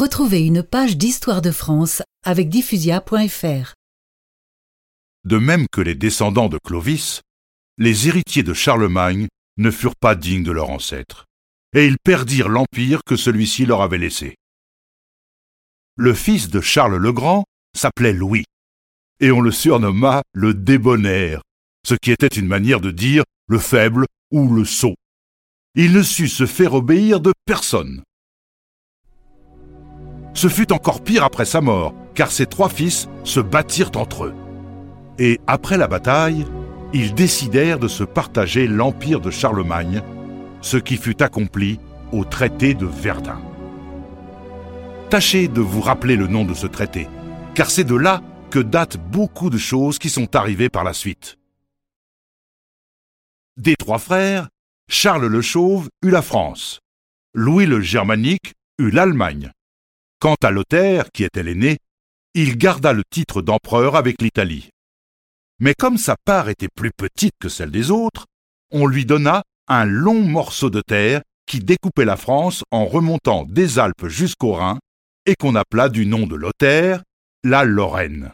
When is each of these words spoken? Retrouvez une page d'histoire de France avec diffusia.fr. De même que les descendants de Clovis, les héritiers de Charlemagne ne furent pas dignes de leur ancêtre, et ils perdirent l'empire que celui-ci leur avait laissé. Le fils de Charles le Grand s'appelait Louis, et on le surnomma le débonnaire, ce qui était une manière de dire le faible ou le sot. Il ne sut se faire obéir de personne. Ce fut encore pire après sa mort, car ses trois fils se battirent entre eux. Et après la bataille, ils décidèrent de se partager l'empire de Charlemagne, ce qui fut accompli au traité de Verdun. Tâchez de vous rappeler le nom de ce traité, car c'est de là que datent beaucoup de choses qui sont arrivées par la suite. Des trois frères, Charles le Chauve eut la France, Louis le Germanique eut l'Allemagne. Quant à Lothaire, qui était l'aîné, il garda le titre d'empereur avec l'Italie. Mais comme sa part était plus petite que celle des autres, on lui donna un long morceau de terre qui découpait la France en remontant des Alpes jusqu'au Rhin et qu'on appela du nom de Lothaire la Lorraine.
Retrouvez 0.00 0.46
une 0.46 0.62
page 0.62 0.96
d'histoire 0.96 1.42
de 1.42 1.50
France 1.50 2.02
avec 2.24 2.48
diffusia.fr. 2.48 3.74
De 5.26 5.36
même 5.36 5.66
que 5.70 5.82
les 5.82 5.94
descendants 5.94 6.48
de 6.48 6.56
Clovis, 6.56 7.20
les 7.76 8.08
héritiers 8.08 8.42
de 8.42 8.54
Charlemagne 8.54 9.28
ne 9.58 9.70
furent 9.70 10.00
pas 10.00 10.14
dignes 10.14 10.42
de 10.42 10.52
leur 10.52 10.70
ancêtre, 10.70 11.26
et 11.74 11.86
ils 11.86 11.98
perdirent 12.02 12.48
l'empire 12.48 13.02
que 13.04 13.14
celui-ci 13.14 13.66
leur 13.66 13.82
avait 13.82 13.98
laissé. 13.98 14.36
Le 15.96 16.14
fils 16.14 16.48
de 16.48 16.62
Charles 16.62 16.96
le 16.96 17.12
Grand 17.12 17.44
s'appelait 17.76 18.14
Louis, 18.14 18.46
et 19.20 19.30
on 19.30 19.42
le 19.42 19.50
surnomma 19.50 20.22
le 20.32 20.54
débonnaire, 20.54 21.42
ce 21.86 21.94
qui 21.94 22.10
était 22.10 22.26
une 22.26 22.46
manière 22.46 22.80
de 22.80 22.90
dire 22.90 23.24
le 23.48 23.58
faible 23.58 24.06
ou 24.30 24.50
le 24.50 24.64
sot. 24.64 24.94
Il 25.74 25.92
ne 25.92 26.02
sut 26.02 26.30
se 26.30 26.46
faire 26.46 26.72
obéir 26.72 27.20
de 27.20 27.34
personne. 27.44 28.02
Ce 30.34 30.48
fut 30.48 30.72
encore 30.72 31.02
pire 31.02 31.24
après 31.24 31.44
sa 31.44 31.60
mort, 31.60 31.94
car 32.14 32.30
ses 32.30 32.46
trois 32.46 32.68
fils 32.68 33.08
se 33.24 33.40
battirent 33.40 33.92
entre 33.96 34.24
eux. 34.24 34.34
Et 35.18 35.40
après 35.46 35.76
la 35.76 35.88
bataille, 35.88 36.46
ils 36.92 37.14
décidèrent 37.14 37.78
de 37.78 37.88
se 37.88 38.04
partager 38.04 38.66
l'empire 38.66 39.20
de 39.20 39.30
Charlemagne, 39.30 40.02
ce 40.60 40.76
qui 40.76 40.96
fut 40.96 41.22
accompli 41.22 41.78
au 42.12 42.24
traité 42.24 42.74
de 42.74 42.86
Verdun. 42.86 43.40
Tâchez 45.08 45.48
de 45.48 45.60
vous 45.60 45.80
rappeler 45.80 46.16
le 46.16 46.26
nom 46.26 46.44
de 46.44 46.54
ce 46.54 46.66
traité, 46.66 47.08
car 47.54 47.70
c'est 47.70 47.84
de 47.84 47.96
là 47.96 48.22
que 48.50 48.58
datent 48.58 48.96
beaucoup 48.96 49.50
de 49.50 49.58
choses 49.58 49.98
qui 49.98 50.10
sont 50.10 50.36
arrivées 50.36 50.68
par 50.68 50.84
la 50.84 50.92
suite. 50.92 51.36
Des 53.56 53.76
trois 53.76 53.98
frères, 53.98 54.48
Charles 54.88 55.26
le 55.26 55.42
Chauve 55.42 55.88
eut 56.02 56.10
la 56.10 56.22
France, 56.22 56.80
Louis 57.34 57.66
le 57.66 57.80
Germanique 57.80 58.54
eut 58.78 58.90
l'Allemagne. 58.90 59.52
Quant 60.20 60.36
à 60.42 60.50
Lothaire, 60.50 61.10
qui 61.12 61.24
était 61.24 61.42
l'aîné, 61.42 61.78
il 62.34 62.58
garda 62.58 62.92
le 62.92 63.02
titre 63.10 63.40
d'empereur 63.40 63.96
avec 63.96 64.20
l'Italie. 64.20 64.68
Mais 65.60 65.72
comme 65.72 65.96
sa 65.96 66.16
part 66.24 66.50
était 66.50 66.68
plus 66.74 66.90
petite 66.94 67.32
que 67.40 67.48
celle 67.48 67.70
des 67.70 67.90
autres, 67.90 68.26
on 68.70 68.86
lui 68.86 69.06
donna 69.06 69.42
un 69.66 69.86
long 69.86 70.22
morceau 70.22 70.68
de 70.68 70.82
terre 70.82 71.22
qui 71.46 71.60
découpait 71.60 72.04
la 72.04 72.16
France 72.16 72.64
en 72.70 72.84
remontant 72.84 73.44
des 73.44 73.78
Alpes 73.78 74.08
jusqu'au 74.08 74.52
Rhin 74.52 74.78
et 75.24 75.34
qu'on 75.34 75.54
appela 75.54 75.88
du 75.88 76.04
nom 76.04 76.26
de 76.26 76.36
Lothaire 76.36 77.02
la 77.42 77.64
Lorraine. 77.64 78.32